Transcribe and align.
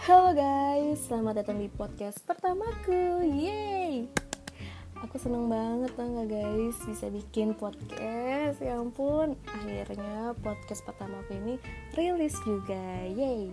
Halo 0.00 0.32
guys, 0.32 0.96
selamat 1.12 1.44
datang 1.44 1.60
di 1.60 1.68
podcast 1.68 2.24
pertamaku. 2.24 3.20
Yeay. 3.20 4.08
Aku 5.04 5.20
seneng 5.20 5.44
banget 5.52 5.92
tau 5.92 6.08
gak 6.08 6.24
guys 6.24 6.72
bisa 6.88 7.12
bikin 7.12 7.52
podcast. 7.52 8.64
Ya 8.64 8.80
ampun, 8.80 9.36
akhirnya 9.44 10.32
podcast 10.40 10.88
pertamaku 10.88 11.36
ini 11.44 11.54
rilis 11.92 12.32
juga. 12.48 12.80
Yeay. 13.12 13.52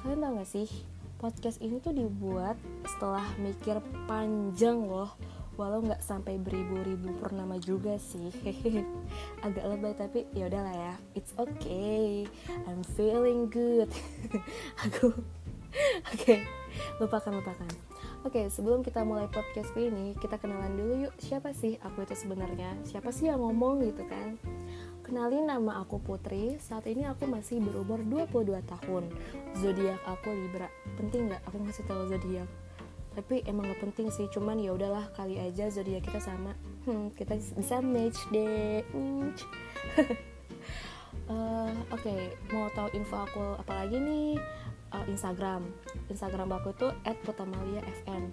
Kalian 0.00 0.24
tau 0.24 0.32
gak 0.40 0.48
sih, 0.48 0.72
podcast 1.20 1.60
ini 1.60 1.76
tuh 1.84 1.92
dibuat 1.92 2.56
setelah 2.88 3.28
mikir 3.36 3.76
panjang 4.08 4.88
loh. 4.88 5.12
Walau 5.60 5.84
nggak 5.84 6.00
sampai 6.00 6.40
beribu-ribu 6.40 7.12
purnama 7.20 7.60
juga 7.60 8.00
sih. 8.00 8.32
Agak 9.44 9.68
lebay 9.68 9.92
tapi 9.92 10.24
ya 10.32 10.48
udahlah 10.48 10.72
ya 10.72 10.94
it's 11.12 11.36
okay. 11.36 12.24
I'm 12.64 12.80
feeling 12.96 13.52
good. 13.52 13.92
Aku 14.88 15.12
oke 16.12 16.16
okay, 16.16 16.38
lupakan 17.02 17.40
lupakan. 17.40 17.70
Oke 18.24 18.40
okay, 18.40 18.46
sebelum 18.48 18.80
kita 18.80 19.04
mulai 19.04 19.28
podcast 19.28 19.76
ini 19.76 20.16
kita 20.16 20.40
kenalan 20.40 20.72
dulu 20.78 20.94
yuk. 21.08 21.14
Siapa 21.20 21.52
sih 21.52 21.76
aku 21.82 22.08
itu 22.08 22.16
sebenarnya? 22.16 22.72
Siapa 22.88 23.12
sih 23.12 23.28
yang 23.28 23.44
ngomong 23.44 23.84
gitu 23.84 24.06
kan? 24.08 24.40
Kenalin 25.04 25.44
nama 25.44 25.84
aku 25.84 26.00
Putri, 26.00 26.56
saat 26.56 26.88
ini 26.88 27.04
aku 27.04 27.28
masih 27.28 27.60
berumur 27.60 28.00
22 28.32 28.64
tahun. 28.64 29.12
Zodiak 29.60 30.00
aku 30.08 30.32
Libra. 30.32 30.72
Penting 30.96 31.28
nggak 31.28 31.44
aku 31.44 31.56
ngasih 31.60 31.84
tahu 31.84 32.08
zodiak? 32.08 32.48
tapi 33.14 33.46
emang 33.46 33.70
gak 33.70 33.78
penting 33.78 34.10
sih 34.10 34.26
cuman 34.26 34.58
ya 34.58 34.74
udahlah 34.74 35.06
kali 35.14 35.38
aja 35.38 35.70
zodiak 35.70 36.02
kita 36.02 36.18
sama. 36.18 36.58
Hmm, 36.84 37.14
kita 37.14 37.38
bisa 37.38 37.78
match 37.78 38.26
deh. 38.34 38.82
Uh, 38.90 39.30
oke 41.94 41.94
okay, 41.94 42.34
mau 42.50 42.66
tahu 42.74 42.90
info 42.92 43.22
aku 43.22 43.54
apalagi 43.62 44.02
nih 44.02 44.34
uh, 44.94 45.04
Instagram. 45.10 45.66
Instagram 46.06 46.54
aku 46.54 46.70
tuh 46.78 46.94
@putamalia_fn 47.02 48.30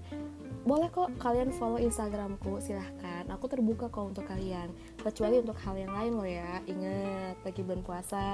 boleh 0.61 0.93
kok 0.93 1.09
kalian 1.17 1.49
follow 1.49 1.81
Instagramku 1.81 2.61
silahkan. 2.61 3.25
Aku 3.33 3.49
terbuka 3.49 3.89
kok 3.89 4.13
untuk 4.13 4.29
kalian. 4.29 4.69
Kecuali 5.01 5.41
untuk 5.41 5.57
hal 5.65 5.73
yang 5.73 5.89
lain 5.89 6.13
loh 6.13 6.29
ya. 6.29 6.61
Inget 6.69 7.41
lagi 7.41 7.61
bulan 7.65 7.81
puasa. 7.81 8.25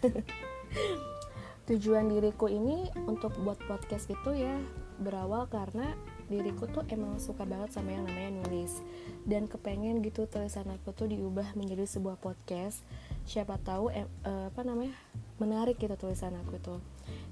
Tujuan 1.68 2.08
diriku 2.08 2.48
ini 2.48 2.88
untuk 3.04 3.36
buat 3.40 3.60
podcast 3.68 4.08
itu 4.12 4.30
ya 4.36 4.56
berawal 5.00 5.48
karena 5.48 5.96
diriku 6.28 6.68
tuh 6.70 6.84
emang 6.88 7.20
suka 7.20 7.44
banget 7.44 7.76
sama 7.76 7.92
yang 7.92 8.08
namanya 8.08 8.40
nulis. 8.40 8.80
Dan 9.28 9.44
kepengen 9.44 10.00
gitu 10.00 10.24
tulisan 10.24 10.68
aku 10.72 10.96
tuh 10.96 11.04
diubah 11.04 11.52
menjadi 11.52 11.84
sebuah 11.84 12.16
podcast. 12.16 12.80
Siapa 13.28 13.60
tahu 13.60 13.92
eh, 13.92 14.08
apa 14.24 14.60
namanya 14.64 14.96
menarik 15.36 15.76
gitu 15.76 15.96
tulisan 16.00 16.32
aku 16.40 16.56
tuh 16.64 16.80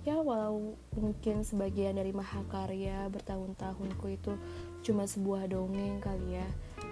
ya 0.02 0.18
walau 0.18 0.74
mungkin 0.98 1.46
sebagian 1.46 1.94
dari 1.94 2.10
mahakarya 2.10 3.06
bertahun-tahunku 3.10 4.06
itu 4.10 4.34
cuma 4.82 5.06
sebuah 5.06 5.46
dongeng 5.46 6.02
kali 6.02 6.42
ya. 6.42 6.48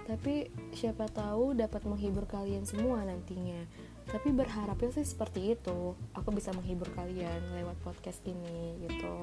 Tapi 0.07 0.47
siapa 0.71 1.11
tahu 1.11 1.53
dapat 1.55 1.83
menghibur 1.83 2.23
kalian 2.23 2.63
semua 2.63 3.03
nantinya. 3.03 3.67
Tapi 4.07 4.31
berharapnya 4.31 4.91
sih 4.95 5.07
seperti 5.07 5.55
itu. 5.55 5.95
Aku 6.15 6.29
bisa 6.31 6.55
menghibur 6.55 6.87
kalian 6.95 7.51
lewat 7.55 7.77
podcast 7.83 8.23
ini 8.27 8.79
gitu. 8.87 9.15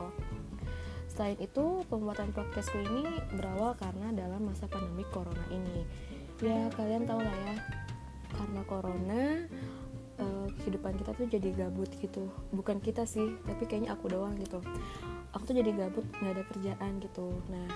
Selain 1.09 1.37
itu, 1.41 1.83
pembuatan 1.89 2.31
podcastku 2.31 2.79
ini 2.79 3.05
berawal 3.35 3.75
karena 3.81 4.13
dalam 4.15 4.45
masa 4.45 4.69
pandemi 4.71 5.03
corona 5.09 5.45
ini. 5.51 5.83
Ya, 6.39 6.71
kalian 6.79 7.09
tahu 7.09 7.19
lah 7.19 7.39
ya, 7.51 7.57
karena 8.39 8.63
corona 8.69 9.23
kehidupan 10.69 11.01
kita 11.01 11.17
tuh 11.17 11.25
jadi 11.25 11.49
gabut 11.57 11.89
gitu. 11.97 12.29
Bukan 12.53 12.85
kita 12.85 13.09
sih, 13.09 13.41
tapi 13.49 13.65
kayaknya 13.65 13.97
aku 13.97 14.13
doang 14.13 14.37
gitu. 14.37 14.61
Aku 15.33 15.49
tuh 15.49 15.57
jadi 15.57 15.73
gabut, 15.73 16.05
nggak 16.21 16.33
ada 16.37 16.45
kerjaan 16.53 16.93
gitu. 17.01 17.41
Nah, 17.49 17.69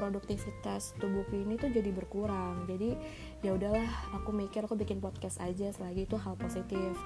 produktivitas 0.00 0.96
tubuhku 0.96 1.36
ini 1.36 1.60
tuh 1.60 1.68
jadi 1.68 1.92
berkurang 1.92 2.64
jadi 2.64 2.96
ya 3.44 3.52
udahlah 3.52 3.84
aku 4.16 4.32
mikir 4.32 4.64
aku 4.64 4.72
bikin 4.78 4.96
podcast 5.02 5.36
aja 5.44 5.68
selagi 5.76 6.08
itu 6.08 6.16
hal 6.16 6.40
positif 6.40 6.96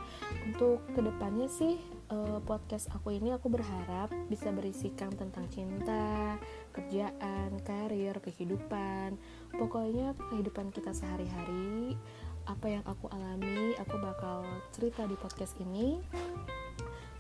untuk 0.47 0.79
ke 0.95 1.01
depannya 1.03 1.51
sih 1.51 1.81
uh, 2.15 2.39
podcast 2.47 2.93
aku 2.95 3.19
ini 3.19 3.35
aku 3.35 3.51
berharap 3.51 4.15
bisa 4.31 4.55
berisikan 4.55 5.11
tentang 5.11 5.51
cinta 5.51 6.39
kerjaan 6.71 7.59
karir 7.67 8.15
kehidupan 8.23 9.19
pokoknya 9.59 10.15
kehidupan 10.31 10.71
kita 10.71 10.95
sehari-hari 10.95 11.99
apa 12.45 12.67
yang 12.69 12.85
aku 12.85 13.09
alami 13.09 13.73
aku 13.81 13.97
bakal 13.97 14.45
cerita 14.77 15.09
di 15.09 15.17
podcast 15.17 15.57
ini 15.65 15.97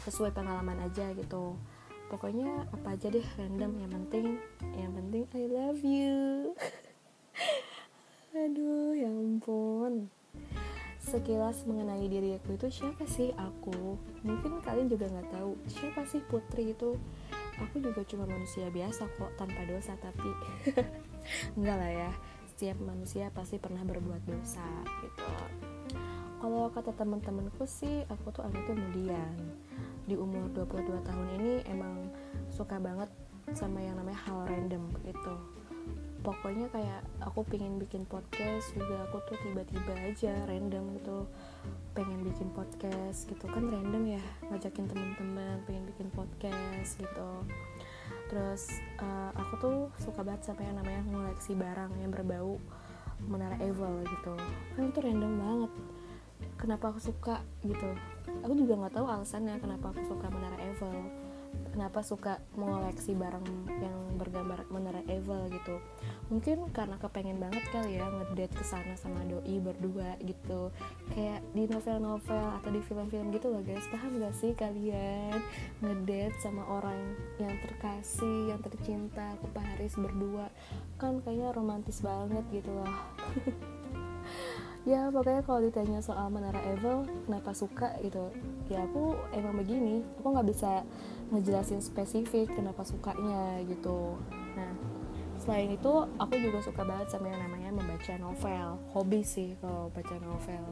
sesuai 0.04 0.36
pengalaman 0.36 0.84
aja 0.84 1.12
gitu. 1.16 1.56
Pokoknya 2.12 2.68
apa 2.68 2.92
aja 2.92 3.08
deh 3.08 3.24
random. 3.40 3.80
Yang 3.80 3.92
penting 3.96 4.26
yang 4.76 4.92
penting 4.92 5.24
I 5.32 5.44
love 5.48 5.80
you. 5.80 6.52
Aduh 8.44 8.92
ya 8.92 9.08
ampun. 9.08 10.12
Sekilas 11.00 11.64
mengenai 11.68 12.08
diri 12.08 12.36
aku 12.36 12.56
itu 12.56 12.68
siapa 12.68 13.04
sih 13.08 13.32
aku? 13.36 13.96
Mungkin 14.24 14.60
kalian 14.60 14.92
juga 14.92 15.08
nggak 15.08 15.32
tahu 15.32 15.56
siapa 15.68 16.04
sih 16.04 16.20
putri 16.28 16.76
itu? 16.76 16.96
Aku 17.64 17.80
juga 17.80 18.04
cuma 18.04 18.28
manusia 18.28 18.68
biasa 18.68 19.08
kok 19.14 19.32
tanpa 19.40 19.62
dosa 19.64 19.94
tapi 19.96 20.30
enggak 21.56 21.76
lah 21.80 21.92
ya 21.92 22.10
setiap 22.54 22.78
manusia 22.78 23.34
pasti 23.34 23.58
pernah 23.58 23.82
berbuat 23.82 24.30
dosa 24.30 24.62
gitu. 25.02 25.26
Kalau 26.38 26.70
kata 26.70 26.94
teman-temanku 26.94 27.66
sih 27.66 28.06
aku 28.06 28.30
tuh 28.30 28.46
anaknya 28.46 28.70
kemudian. 28.70 29.34
Di 30.06 30.14
umur 30.14 30.46
22 30.54 31.02
tahun 31.02 31.28
ini 31.42 31.66
emang 31.66 32.14
suka 32.54 32.78
banget 32.78 33.10
sama 33.58 33.82
yang 33.82 33.98
namanya 33.98 34.22
hal 34.30 34.46
random 34.46 34.86
gitu. 35.02 35.34
Pokoknya 36.22 36.70
kayak 36.70 37.02
aku 37.26 37.42
pengen 37.42 37.82
bikin 37.82 38.06
podcast 38.06 38.70
juga 38.78 39.02
aku 39.10 39.18
tuh 39.26 39.36
tiba-tiba 39.42 39.90
aja 40.06 40.46
random 40.46 40.94
gitu. 41.02 41.26
Pengen 41.90 42.22
bikin 42.22 42.54
podcast 42.54 43.26
gitu. 43.26 43.50
Kan 43.50 43.66
random 43.66 44.14
ya 44.14 44.22
ngajakin 44.46 44.86
teman-teman 44.86 45.58
pengen 45.66 45.90
bikin 45.90 46.06
podcast 46.14 47.02
gitu 47.02 47.30
terus 48.34 48.82
uh, 48.98 49.30
aku 49.38 49.54
tuh 49.62 49.76
suka 50.02 50.26
banget 50.26 50.50
sama 50.50 50.66
yang 50.66 50.74
namanya 50.82 51.06
ngoleksi 51.06 51.54
barang 51.54 51.94
yang 52.02 52.10
berbau 52.10 52.58
menara 53.30 53.54
Eiffel 53.62 54.02
gitu. 54.02 54.34
Kan 54.74 54.90
itu 54.90 54.98
random 54.98 55.32
banget. 55.38 55.72
Kenapa 56.58 56.90
aku 56.90 56.98
suka 56.98 57.46
gitu? 57.62 57.94
Aku 58.42 58.58
juga 58.58 58.74
nggak 58.74 58.98
tahu 58.98 59.06
alasannya 59.06 59.62
kenapa 59.62 59.94
aku 59.94 60.02
suka 60.02 60.26
menara 60.34 60.58
Eiffel 60.58 61.23
kenapa 61.74 62.06
suka 62.06 62.38
mengoleksi 62.54 63.18
barang 63.18 63.46
yang 63.82 63.98
bergambar 64.14 64.62
menara 64.70 65.02
Eiffel 65.10 65.50
gitu. 65.50 65.82
Mungkin 66.30 66.70
karena 66.70 66.96
kepengen 67.02 67.42
banget 67.42 67.66
kali 67.74 67.98
ya 67.98 68.06
ngedate 68.06 68.54
ke 68.54 68.64
sana 68.64 68.94
sama 68.94 69.26
doi 69.26 69.58
berdua 69.58 70.14
gitu. 70.22 70.70
Kayak 71.12 71.42
di 71.52 71.66
novel-novel 71.66 72.46
atau 72.62 72.70
di 72.70 72.80
film-film 72.82 73.34
gitu 73.34 73.50
loh 73.50 73.62
guys. 73.66 73.84
Paham 73.90 74.22
gak 74.22 74.34
sih 74.38 74.54
kalian? 74.54 75.38
Ngedate 75.82 76.38
sama 76.40 76.62
orang 76.66 77.18
yang 77.42 77.54
terkasih 77.66 78.54
yang 78.54 78.60
tercinta 78.62 79.34
ke 79.42 79.46
Paris 79.50 79.98
berdua. 79.98 80.48
Kan 80.96 81.20
kayaknya 81.26 81.50
romantis 81.52 82.00
banget 82.00 82.42
gitu 82.54 82.70
loh 82.70 82.90
ya 84.84 85.08
pokoknya 85.08 85.40
kalau 85.48 85.60
ditanya 85.64 85.98
soal 86.04 86.28
menara 86.28 86.60
Eiffel 86.60 87.08
kenapa 87.24 87.56
suka 87.56 87.96
gitu 88.04 88.28
ya 88.68 88.84
aku 88.84 89.16
emang 89.32 89.56
begini 89.56 90.04
aku 90.20 90.28
nggak 90.28 90.48
bisa 90.52 90.84
ngejelasin 91.32 91.80
spesifik 91.80 92.52
kenapa 92.52 92.84
sukanya 92.84 93.64
gitu. 93.64 94.20
Nah 94.52 94.72
selain 95.40 95.72
itu 95.72 95.92
aku 96.20 96.34
juga 96.36 96.60
suka 96.60 96.84
banget 96.84 97.08
sama 97.12 97.32
yang 97.32 97.40
namanya 97.40 97.72
membaca 97.72 98.14
novel 98.20 98.76
hobi 98.92 99.24
sih 99.24 99.56
kalau 99.64 99.88
baca 99.88 100.16
novel. 100.20 100.64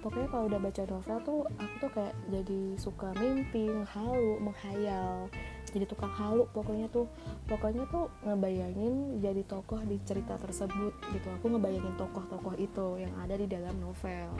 Pokoknya 0.00 0.28
kalau 0.28 0.44
udah 0.48 0.60
baca 0.60 0.82
novel 0.84 1.18
tuh 1.24 1.40
aku 1.56 1.74
tuh 1.80 1.90
kayak 1.92 2.14
jadi 2.28 2.60
suka 2.76 3.08
mimpi 3.16 3.68
halu 3.92 4.40
menghayal 4.40 5.28
jadi 5.74 5.90
tukang 5.90 6.14
halu 6.14 6.46
pokoknya 6.54 6.86
tuh 6.86 7.10
pokoknya 7.50 7.82
tuh 7.90 8.06
ngebayangin 8.22 9.18
jadi 9.18 9.42
tokoh 9.42 9.82
di 9.82 9.98
cerita 10.06 10.38
tersebut 10.38 10.94
gitu. 11.10 11.28
Aku 11.34 11.50
ngebayangin 11.50 11.98
tokoh-tokoh 11.98 12.54
itu 12.62 13.02
yang 13.02 13.10
ada 13.18 13.34
di 13.34 13.50
dalam 13.50 13.74
novel. 13.82 14.30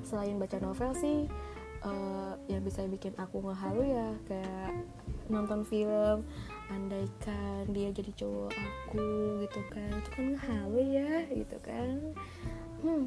Selain 0.00 0.40
baca 0.40 0.56
novel 0.64 0.96
sih 0.96 1.28
uh, 1.84 2.34
yang 2.48 2.64
bisa 2.64 2.88
bikin 2.88 3.12
aku 3.20 3.44
ngehalu 3.44 3.92
ya 3.92 4.08
kayak 4.24 4.72
nonton 5.28 5.60
film 5.68 6.24
andaikan 6.72 7.68
dia 7.68 7.92
jadi 7.92 8.08
cowok 8.16 8.52
aku 8.56 9.08
gitu 9.44 9.60
kan. 9.68 9.92
Itu 9.92 10.10
kan 10.16 10.24
ngehalu 10.32 10.80
ya 10.88 11.12
gitu 11.28 11.56
kan. 11.60 12.16
Hmm. 12.80 13.04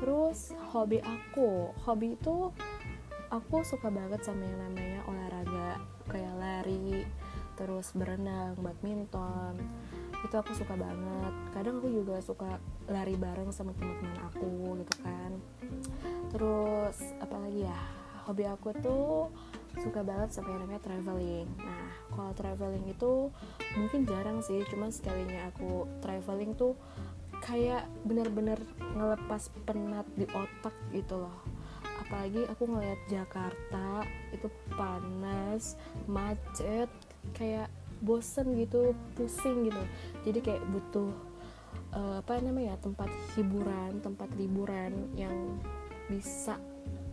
terus 0.00 0.56
hobi 0.72 0.96
aku. 1.04 1.76
Hobi 1.84 2.16
itu 2.16 2.48
aku 3.30 3.62
suka 3.62 3.88
banget 3.88 4.26
sama 4.26 4.42
yang 4.42 4.58
namanya 4.58 5.00
olahraga 5.06 5.39
kayak 6.08 6.34
lari 6.40 7.04
terus 7.54 7.92
berenang 7.92 8.56
badminton. 8.56 9.60
Itu 10.24 10.34
aku 10.40 10.56
suka 10.56 10.76
banget. 10.76 11.32
Kadang 11.52 11.84
aku 11.84 11.88
juga 11.92 12.16
suka 12.24 12.56
lari 12.88 13.14
bareng 13.16 13.52
sama 13.52 13.76
teman-teman 13.76 14.16
aku 14.32 14.80
gitu 14.80 14.94
kan. 15.04 15.32
Terus 16.32 16.96
apalagi 17.20 17.68
ya 17.68 17.78
hobi 18.24 18.44
aku 18.48 18.72
tuh 18.80 19.28
suka 19.78 20.00
banget 20.02 20.32
sama 20.34 20.56
yang 20.56 20.66
namanya 20.66 20.82
traveling. 20.82 21.48
Nah 21.60 21.90
kalau 22.10 22.32
traveling 22.34 22.84
itu 22.88 23.28
mungkin 23.76 24.08
jarang 24.08 24.38
sih 24.42 24.64
cuma 24.72 24.88
sekalinya 24.90 25.52
aku 25.52 25.86
traveling 26.02 26.56
tuh 26.56 26.74
kayak 27.40 27.88
bener-bener 28.04 28.60
ngelepas 28.96 29.48
penat 29.64 30.04
di 30.18 30.28
otak 30.28 30.74
gitu 30.92 31.24
loh 31.24 31.59
apalagi 32.10 32.42
aku 32.50 32.66
ngeliat 32.66 32.98
Jakarta 33.06 34.02
itu 34.34 34.50
panas 34.74 35.78
macet 36.10 36.90
kayak 37.38 37.70
bosen 38.02 38.58
gitu 38.58 38.98
pusing 39.14 39.70
gitu. 39.70 39.78
Jadi 40.26 40.38
kayak 40.42 40.66
butuh 40.74 41.14
uh, 41.94 42.18
apa 42.18 42.42
namanya 42.42 42.74
tempat 42.82 43.06
hiburan 43.38 44.02
tempat 44.02 44.26
liburan 44.34 45.06
yang 45.14 45.54
bisa 46.10 46.58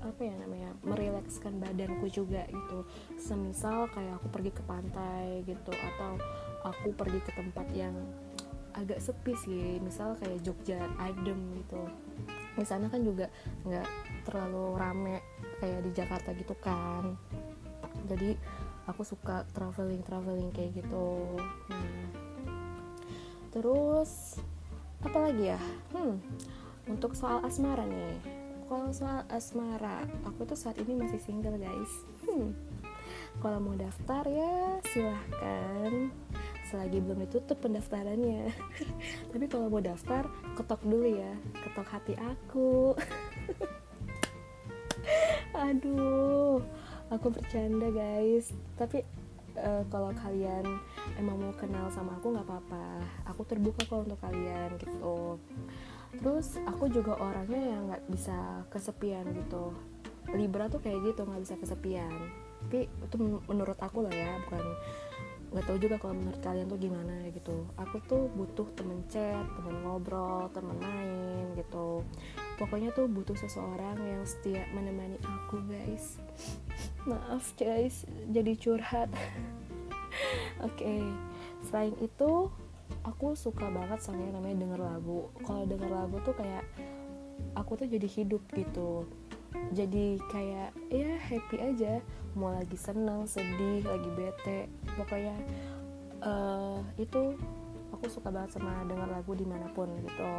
apa 0.01 0.17
ya 0.25 0.33
namanya 0.41 0.73
merilekskan 0.81 1.61
badanku 1.61 2.09
juga 2.09 2.49
gitu. 2.49 2.81
Semisal 3.21 3.85
kayak 3.93 4.17
aku 4.17 4.33
pergi 4.33 4.49
ke 4.49 4.65
pantai 4.65 5.45
gitu 5.45 5.77
atau 5.77 6.17
aku 6.65 6.89
pergi 6.97 7.21
ke 7.21 7.37
tempat 7.37 7.69
yang 7.69 7.93
agak 8.73 8.97
sepi 8.97 9.37
sih. 9.37 9.77
Misal 9.77 10.17
kayak 10.17 10.41
Jogja 10.41 10.81
adem 10.97 11.37
gitu 11.61 11.85
di 12.57 12.65
sana 12.65 12.89
kan 12.89 13.05
juga 13.05 13.29
nggak 13.63 13.87
terlalu 14.25 14.65
rame 14.75 15.15
kayak 15.61 15.81
di 15.85 15.91
Jakarta 15.93 16.33
gitu 16.33 16.57
kan. 16.57 17.15
Jadi 18.09 18.33
aku 18.89 19.05
suka 19.05 19.45
traveling 19.53 20.01
traveling 20.01 20.49
kayak 20.51 20.81
gitu. 20.81 21.37
Nah 21.69 22.09
terus 23.53 24.41
apa 25.05 25.29
lagi 25.29 25.53
ya? 25.53 25.61
Hmm 25.93 26.17
untuk 26.87 27.13
soal 27.13 27.43
asmara 27.43 27.83
nih. 27.83 28.17
Kalau 28.67 28.91
soal 28.91 29.23
asmara 29.31 30.03
aku 30.27 30.43
tuh 30.43 30.59
saat 30.59 30.75
ini 30.79 30.95
masih 30.95 31.19
single 31.21 31.59
guys. 31.59 31.93
Hmm. 32.27 32.51
kalau 33.37 33.61
mau 33.61 33.77
daftar 33.77 34.25
ya 34.25 34.81
silahkan 34.89 36.09
selagi 36.67 36.99
belum 36.99 37.23
ditutup 37.27 37.57
pendaftarannya. 37.63 38.51
Tapi 39.31 39.45
kalau 39.47 39.71
mau 39.71 39.81
daftar 39.81 40.27
ketok 40.59 40.81
dulu 40.83 41.07
ya. 41.07 41.33
Ketok 41.63 41.87
hati 41.87 42.13
aku. 42.19 42.93
Aduh 45.67 46.59
aku 47.07 47.27
bercanda 47.31 47.87
guys. 47.91 48.51
Tapi 48.75 49.03
uh, 49.59 49.83
kalau 49.87 50.11
kalian 50.13 50.65
emang 51.17 51.37
mau 51.39 51.53
kenal 51.55 51.87
sama 51.91 52.19
aku 52.19 52.35
nggak 52.35 52.47
apa-apa. 52.47 52.85
Aku 53.31 53.41
terbuka 53.47 53.87
kok 53.87 54.03
untuk 54.03 54.19
kalian 54.21 54.75
gitu. 54.77 55.39
Terus 56.17 56.57
aku 56.65 56.89
juga 56.91 57.15
orangnya 57.19 57.61
yang 57.77 57.81
nggak 57.91 58.03
bisa 58.11 58.63
kesepian 58.71 59.27
gitu. 59.33 59.71
Libra 60.35 60.67
tuh 60.67 60.83
kayak 60.83 61.13
gitu 61.13 61.23
nggak 61.23 61.43
bisa 61.43 61.55
kesepian. 61.55 62.11
Tapi 62.67 62.89
itu 62.89 63.15
menurut 63.47 63.79
aku 63.79 64.03
lah 64.03 64.11
ya 64.11 64.35
bukan 64.43 64.63
nggak 65.47 65.63
tahu 65.63 65.77
juga 65.79 65.95
kalau 65.95 66.15
menurut 66.19 66.41
kalian 66.43 66.67
tuh 66.67 66.79
gimana 66.79 67.15
gitu. 67.31 67.67
Aku 67.79 68.03
tuh 68.03 68.27
butuh 68.35 68.67
temen 68.75 69.03
chat 69.07 69.45
temen 69.55 69.75
ngobrol 69.83 70.51
temen 70.51 70.75
main 70.79 71.55
gitu. 71.55 72.03
Pokoknya 72.59 72.91
tuh 72.91 73.07
butuh 73.07 73.37
seseorang 73.37 73.95
yang 74.01 74.23
setia 74.27 74.67
menemani 74.75 75.15
aku 75.23 75.63
guys. 75.67 76.19
Maaf 77.09 77.55
guys 77.55 78.03
jadi 78.27 78.53
curhat. 78.59 79.07
Oke 80.67 80.83
okay. 80.83 81.03
selain 81.69 81.95
itu 82.03 82.49
aku 83.03 83.35
suka 83.37 83.67
banget 83.71 84.03
sama 84.03 84.23
yang 84.27 84.39
namanya 84.39 84.57
denger 84.67 84.79
lagu. 84.83 85.31
Kalau 85.47 85.63
denger 85.63 85.89
lagu 85.89 86.17
tuh 86.27 86.35
kayak 86.35 86.65
aku 87.55 87.77
tuh 87.79 87.87
jadi 87.87 88.07
hidup 88.09 88.43
gitu 88.53 89.05
jadi 89.71 90.19
kayak 90.31 90.69
ya 90.91 91.11
happy 91.17 91.57
aja. 91.61 91.99
Mau 92.37 92.53
lagi 92.53 92.77
seneng 92.77 93.25
sedih 93.25 93.81
lagi 93.83 94.09
bete. 94.13 94.59
Pokoknya 94.95 95.35
uh, 96.21 96.79
itu 97.01 97.35
aku 97.93 98.05
suka 98.11 98.29
banget 98.29 98.57
sama 98.57 98.85
denger 98.85 99.09
lagu 99.09 99.31
di 99.33 99.45
mana 99.47 99.67
pun 99.73 99.89
gitu. 100.03 100.31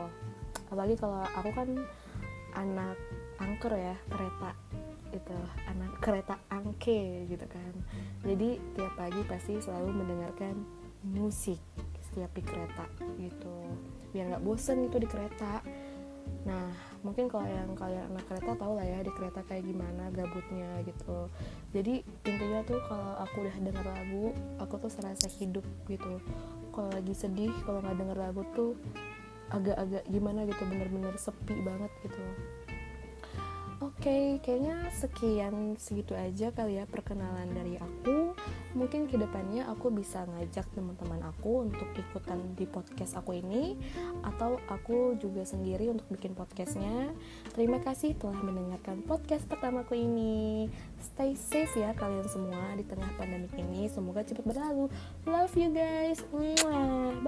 Apalagi 0.70 0.94
kalau 1.00 1.24
aku 1.34 1.50
kan 1.52 1.68
anak 2.56 2.96
angker 3.38 3.72
ya 3.76 3.94
kereta 4.10 4.50
itu 5.08 5.36
anak 5.64 5.92
kereta 6.04 6.36
angke 6.52 7.24
gitu 7.28 7.46
kan. 7.48 7.72
Jadi 8.24 8.60
tiap 8.76 8.92
pagi 8.98 9.22
pasti 9.24 9.56
selalu 9.58 10.04
mendengarkan 10.04 10.54
musik 11.02 11.58
setiap 12.08 12.30
di 12.34 12.42
kereta 12.42 12.84
gitu. 13.20 13.56
Biar 14.12 14.32
nggak 14.32 14.44
bosen 14.44 14.88
itu 14.88 14.96
di 15.00 15.08
kereta 15.08 15.57
mungkin 17.08 17.32
kalau 17.32 17.48
yang 17.48 17.72
kalian 17.72 18.04
anak 18.12 18.28
kereta 18.28 18.52
tahu 18.60 18.76
lah 18.76 18.84
ya 18.84 19.00
di 19.00 19.08
kereta 19.16 19.40
kayak 19.48 19.64
gimana 19.64 20.12
gabutnya 20.12 20.84
gitu. 20.84 21.32
Jadi 21.72 22.04
intinya 22.28 22.60
tuh 22.68 22.84
kalau 22.84 23.16
aku 23.24 23.48
udah 23.48 23.56
denger 23.56 23.86
lagu 23.88 24.36
aku 24.60 24.74
tuh 24.76 24.92
serasa 24.92 25.32
hidup 25.40 25.64
gitu. 25.88 26.20
Kalau 26.76 26.92
lagi 26.92 27.16
sedih 27.16 27.52
kalau 27.64 27.80
nggak 27.80 27.96
denger 27.96 28.18
lagu 28.20 28.42
tuh 28.52 28.76
agak-agak 29.48 30.04
gimana 30.12 30.44
gitu 30.44 30.62
bener-bener 30.68 31.16
sepi 31.16 31.56
banget 31.64 31.88
gitu. 32.04 32.20
Oke, 33.78 34.10
okay, 34.10 34.24
kayaknya 34.42 34.90
sekian 34.90 35.78
segitu 35.78 36.12
aja 36.12 36.50
kali 36.50 36.82
ya 36.82 36.84
perkenalan 36.84 37.48
dari 37.54 37.78
aku. 37.78 38.27
Mungkin 38.78 39.10
ke 39.10 39.18
depannya 39.18 39.66
aku 39.66 39.90
bisa 39.90 40.22
ngajak 40.30 40.70
teman-teman 40.70 41.18
aku 41.26 41.66
untuk 41.66 41.90
ikutan 41.98 42.54
di 42.54 42.62
podcast 42.62 43.18
aku 43.18 43.34
ini, 43.34 43.74
atau 44.22 44.62
aku 44.70 45.18
juga 45.18 45.42
sendiri 45.42 45.90
untuk 45.90 46.06
bikin 46.14 46.38
podcastnya. 46.38 47.10
Terima 47.58 47.82
kasih 47.82 48.14
telah 48.14 48.38
mendengarkan 48.38 49.02
podcast 49.02 49.50
pertamaku 49.50 49.98
ini. 49.98 50.70
Stay 51.02 51.34
safe 51.34 51.74
ya 51.74 51.90
kalian 51.98 52.30
semua 52.30 52.78
di 52.78 52.86
tengah 52.86 53.10
pandemi 53.18 53.50
ini. 53.58 53.90
Semoga 53.90 54.22
cepat 54.22 54.46
berlalu. 54.46 54.86
Love 55.26 55.58
you 55.58 55.74
guys. 55.74 56.22
Mwah. 56.30 57.18